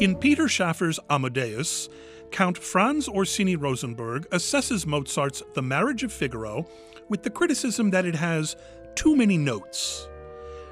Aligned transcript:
In 0.00 0.16
Peter 0.16 0.48
Shaffer's 0.48 0.98
Amadeus, 1.10 1.90
Count 2.30 2.56
Franz 2.56 3.06
Orsini 3.06 3.54
Rosenberg 3.54 4.26
assesses 4.30 4.86
Mozart's 4.86 5.42
The 5.52 5.60
Marriage 5.60 6.04
of 6.04 6.10
Figaro 6.10 6.66
with 7.10 7.22
the 7.22 7.28
criticism 7.28 7.90
that 7.90 8.06
it 8.06 8.14
has 8.14 8.56
too 8.94 9.14
many 9.14 9.36
notes. 9.36 10.08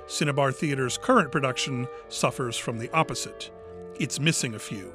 Cinnabar 0.07 0.51
Theatre's 0.51 0.97
current 0.97 1.31
production 1.31 1.87
suffers 2.09 2.57
from 2.57 2.79
the 2.79 2.91
opposite. 2.93 3.51
It's 4.01 4.19
missing 4.19 4.55
a 4.55 4.59
few. 4.59 4.95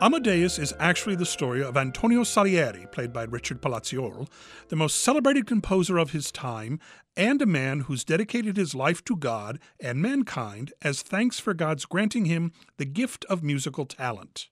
Amadeus 0.00 0.60
is 0.60 0.72
actually 0.78 1.16
the 1.16 1.26
story 1.26 1.60
of 1.60 1.76
Antonio 1.76 2.22
Salieri, 2.22 2.86
played 2.92 3.12
by 3.12 3.24
Richard 3.24 3.60
Palazzuole, 3.60 4.28
the 4.68 4.76
most 4.76 5.02
celebrated 5.02 5.44
composer 5.44 5.98
of 5.98 6.12
his 6.12 6.30
time, 6.30 6.78
and 7.16 7.42
a 7.42 7.46
man 7.46 7.80
who's 7.80 8.04
dedicated 8.04 8.56
his 8.56 8.76
life 8.76 9.04
to 9.06 9.16
God 9.16 9.58
and 9.80 10.00
mankind 10.00 10.72
as 10.82 11.02
thanks 11.02 11.40
for 11.40 11.52
God's 11.52 11.84
granting 11.84 12.26
him 12.26 12.52
the 12.76 12.84
gift 12.84 13.24
of 13.24 13.42
musical 13.42 13.86
talent. 13.86 14.50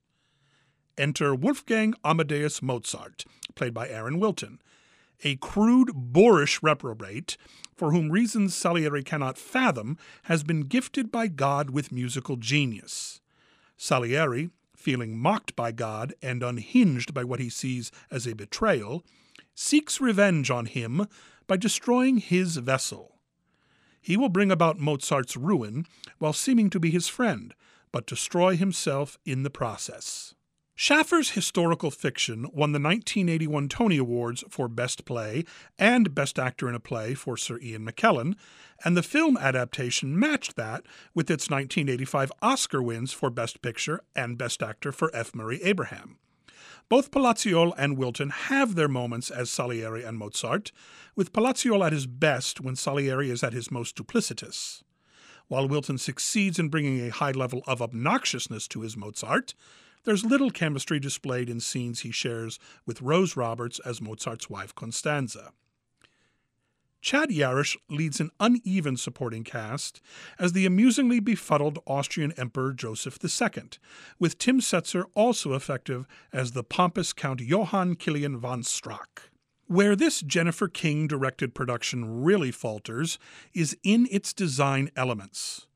Enter 0.97 1.33
Wolfgang 1.33 1.93
Amadeus 2.03 2.61
Mozart, 2.61 3.23
played 3.55 3.73
by 3.73 3.87
Aaron 3.87 4.19
Wilton, 4.19 4.59
a 5.23 5.37
crude, 5.37 5.91
boorish 5.95 6.61
reprobate 6.61 7.37
for 7.73 7.93
whom 7.93 8.11
reasons 8.11 8.53
Salieri 8.53 9.01
cannot 9.01 9.37
fathom 9.37 9.97
has 10.23 10.43
been 10.43 10.63
gifted 10.63 11.09
by 11.09 11.27
God 11.27 11.69
with 11.69 11.89
musical 11.89 12.35
genius. 12.35 13.21
Salieri, 13.77 14.49
feeling 14.77 15.17
mocked 15.17 15.55
by 15.55 15.71
God 15.71 16.13
and 16.21 16.43
unhinged 16.43 17.13
by 17.13 17.23
what 17.23 17.39
he 17.39 17.49
sees 17.49 17.91
as 18.09 18.25
a 18.25 18.33
betrayal, 18.33 19.03
seeks 19.55 19.99
revenge 19.99 20.49
on 20.49 20.67
him 20.67 21.07
by 21.47 21.57
destroying 21.57 22.17
his 22.17 22.57
vessel. 22.57 23.15
He 23.99 24.15
will 24.15 24.29
bring 24.29 24.51
about 24.51 24.79
Mozart's 24.79 25.35
ruin 25.35 25.85
while 26.19 26.31
seeming 26.31 26.69
to 26.69 26.79
be 26.79 26.91
his 26.91 27.07
friend, 27.07 27.53
but 27.91 28.05
destroy 28.05 28.55
himself 28.55 29.17
in 29.25 29.43
the 29.43 29.49
process. 29.49 30.35
Shaffer's 30.79 31.31
historical 31.31 31.89
fiction 31.89 32.43
won 32.53 32.71
the 32.71 32.79
1981 32.79 33.67
Tony 33.67 33.97
Awards 33.97 34.43
for 34.47 34.67
Best 34.67 35.05
Play 35.05 35.43
and 35.79 36.13
Best 36.13 36.37
Actor 36.37 36.69
in 36.69 36.75
a 36.75 36.79
Play 36.79 37.15
for 37.15 37.35
Sir 37.35 37.57
Ian 37.63 37.83
McKellen, 37.83 38.35
and 38.85 38.95
the 38.95 39.01
film 39.01 39.37
adaptation 39.37 40.17
matched 40.17 40.55
that 40.55 40.85
with 41.15 41.31
its 41.31 41.49
1985 41.49 42.31
Oscar 42.43 42.83
wins 42.83 43.11
for 43.11 43.31
Best 43.31 43.63
Picture 43.63 44.01
and 44.15 44.37
Best 44.37 44.61
Actor 44.61 44.91
for 44.91 45.09
F. 45.15 45.33
Murray 45.33 45.59
Abraham. 45.63 46.19
Both 46.89 47.09
Palazzuole 47.09 47.73
and 47.75 47.97
Wilton 47.97 48.29
have 48.29 48.75
their 48.75 48.87
moments 48.87 49.31
as 49.31 49.49
Salieri 49.49 50.03
and 50.03 50.19
Mozart, 50.19 50.71
with 51.15 51.33
Palazzuole 51.33 51.87
at 51.87 51.91
his 51.91 52.05
best 52.05 52.61
when 52.61 52.75
Salieri 52.75 53.31
is 53.31 53.43
at 53.43 53.53
his 53.53 53.71
most 53.71 53.95
duplicitous. 53.95 54.83
While 55.47 55.67
Wilton 55.67 55.97
succeeds 55.97 56.59
in 56.59 56.69
bringing 56.69 56.99
a 56.99 57.09
high 57.09 57.31
level 57.31 57.63
of 57.65 57.79
obnoxiousness 57.79 58.67
to 58.67 58.81
his 58.81 58.95
Mozart, 58.95 59.55
there's 60.07 60.23
little 60.23 60.51
chemistry 60.51 61.01
displayed 61.01 61.49
in 61.49 61.59
scenes 61.59 61.99
he 61.99 62.11
shares 62.11 62.57
with 62.85 63.01
Rose 63.01 63.35
Roberts 63.35 63.77
as 63.79 64.01
Mozart's 64.01 64.49
wife 64.49 64.73
Constanza. 64.73 65.51
Chad 67.01 67.29
Yarish 67.29 67.75
leads 67.89 68.21
an 68.21 68.31
uneven 68.39 68.95
supporting 68.95 69.43
cast 69.43 69.99
as 70.39 70.53
the 70.53 70.65
amusingly 70.65 71.19
befuddled 71.19 71.79
Austrian 71.85 72.31
Emperor 72.37 72.71
Joseph 72.71 73.19
II, 73.21 73.63
with 74.17 74.37
Tim 74.37 74.61
Setzer 74.61 75.03
also 75.13 75.53
effective 75.53 76.07
as 76.31 76.53
the 76.53 76.63
pompous 76.63 77.11
Count 77.11 77.41
Johann 77.41 77.97
Kilian 77.97 78.37
von 78.37 78.61
Strack. 78.61 79.27
Where 79.65 79.97
this 79.97 80.21
Jennifer 80.21 80.69
King 80.69 81.07
directed 81.07 81.53
production 81.53 82.23
really 82.23 82.51
falters 82.51 83.19
is 83.53 83.75
in 83.83 84.07
its 84.09 84.31
design 84.31 84.89
elements 84.95 85.67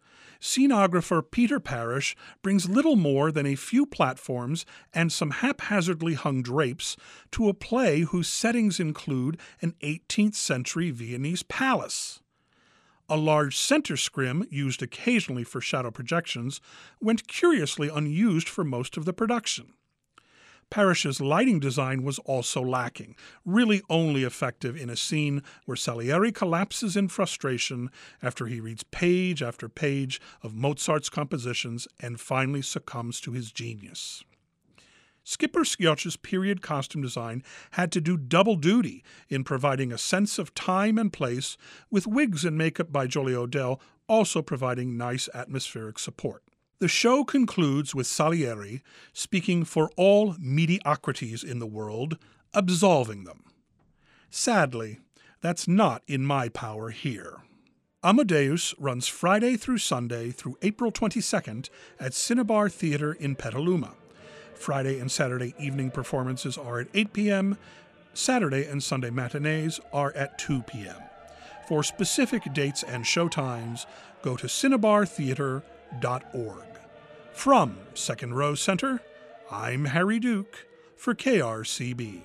scenographer 0.41 1.23
Peter 1.29 1.59
Parrish 1.59 2.15
brings 2.41 2.67
little 2.67 2.95
more 2.95 3.31
than 3.31 3.45
a 3.45 3.55
few 3.55 3.85
platforms 3.85 4.65
and 4.93 5.11
some 5.11 5.29
haphazardly 5.29 6.15
hung 6.15 6.41
drapes 6.41 6.97
to 7.31 7.47
a 7.47 7.53
play 7.53 8.01
whose 8.01 8.27
settings 8.27 8.79
include 8.79 9.39
an 9.61 9.75
18th 9.81 10.35
century 10.35 10.89
Viennese 10.89 11.43
palace. 11.43 12.19
A 13.07 13.17
large 13.17 13.57
center 13.57 13.97
scrim, 13.97 14.47
used 14.49 14.81
occasionally 14.81 15.43
for 15.43 15.61
shadow 15.61 15.91
projections, 15.91 16.59
went 16.99 17.27
curiously 17.27 17.89
unused 17.89 18.49
for 18.49 18.63
most 18.63 18.97
of 18.97 19.05
the 19.05 19.13
production. 19.13 19.73
Parrish's 20.71 21.19
lighting 21.19 21.59
design 21.59 22.01
was 22.01 22.17
also 22.19 22.61
lacking, 22.61 23.15
really 23.45 23.81
only 23.89 24.23
effective 24.23 24.75
in 24.75 24.89
a 24.89 24.95
scene 24.95 25.43
where 25.65 25.75
Salieri 25.75 26.31
collapses 26.31 26.95
in 26.95 27.09
frustration 27.09 27.91
after 28.23 28.47
he 28.47 28.61
reads 28.61 28.83
page 28.83 29.43
after 29.43 29.67
page 29.69 30.19
of 30.41 30.55
Mozart's 30.55 31.09
compositions 31.09 31.87
and 31.99 32.19
finally 32.19 32.61
succumbs 32.61 33.19
to 33.21 33.33
his 33.33 33.51
genius. 33.51 34.23
Skipper 35.23 35.63
Schiocca's 35.63 36.17
period 36.17 36.61
costume 36.61 37.01
design 37.01 37.43
had 37.71 37.91
to 37.91 38.01
do 38.01 38.17
double 38.17 38.55
duty 38.55 39.03
in 39.29 39.43
providing 39.43 39.91
a 39.91 39.97
sense 39.97 40.39
of 40.39 40.55
time 40.55 40.97
and 40.97 41.13
place, 41.13 41.57
with 41.91 42.07
wigs 42.07 42.43
and 42.43 42.57
makeup 42.57 42.91
by 42.91 43.05
Jolie 43.07 43.35
Odell 43.35 43.79
also 44.07 44.41
providing 44.41 44.97
nice 44.97 45.29
atmospheric 45.33 45.99
support. 45.99 46.43
The 46.81 46.87
show 46.87 47.23
concludes 47.23 47.93
with 47.93 48.07
Salieri 48.07 48.81
speaking 49.13 49.65
for 49.65 49.91
all 49.97 50.35
mediocrities 50.39 51.43
in 51.43 51.59
the 51.59 51.67
world, 51.67 52.17
absolving 52.55 53.23
them. 53.23 53.43
Sadly, 54.31 54.97
that's 55.41 55.67
not 55.67 56.01
in 56.07 56.25
my 56.25 56.49
power 56.49 56.89
here. 56.89 57.43
Amadeus 58.03 58.73
runs 58.79 59.07
Friday 59.07 59.57
through 59.57 59.77
Sunday 59.77 60.31
through 60.31 60.57
April 60.63 60.91
22nd 60.91 61.69
at 61.99 62.15
Cinnabar 62.15 62.67
Theatre 62.67 63.13
in 63.13 63.35
Petaluma. 63.35 63.93
Friday 64.55 64.97
and 64.97 65.11
Saturday 65.11 65.53
evening 65.59 65.91
performances 65.91 66.57
are 66.57 66.79
at 66.79 66.87
8 66.95 67.13
p.m., 67.13 67.59
Saturday 68.15 68.65
and 68.65 68.81
Sunday 68.81 69.11
matinees 69.11 69.79
are 69.93 70.13
at 70.13 70.39
2 70.39 70.63
p.m. 70.63 70.97
For 71.67 71.83
specific 71.83 72.51
dates 72.55 72.81
and 72.81 73.05
showtimes, 73.05 73.85
go 74.23 74.35
to 74.35 74.47
cinnabartheatre.org. 74.47 76.70
From 77.33 77.77
Second 77.93 78.35
Row 78.35 78.55
Center, 78.55 79.01
I'm 79.49 79.85
Harry 79.85 80.19
Duke 80.19 80.67
for 80.95 81.15
KRCB. 81.15 82.21